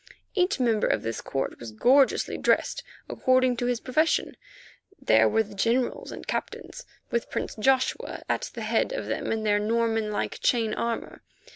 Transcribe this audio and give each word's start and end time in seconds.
Each 0.33 0.59
member 0.59 0.87
of 0.87 1.03
this 1.03 1.21
court 1.21 1.59
was 1.59 1.71
gorgeously 1.71 2.35
dressed 2.35 2.81
according 3.07 3.55
to 3.57 3.67
his 3.67 3.79
profession. 3.79 4.35
There 4.99 5.29
were 5.29 5.43
the 5.43 5.53
generals 5.53 6.11
and 6.11 6.25
captains 6.25 6.87
with 7.11 7.29
Prince 7.29 7.53
Joshua 7.55 8.23
at 8.27 8.49
the 8.55 8.61
head 8.63 8.93
of 8.93 9.05
them 9.05 9.31
in 9.31 9.43
their 9.43 9.59
Norman 9.59 10.11
like 10.11 10.39
chain 10.41 10.73
armour. 10.73 11.21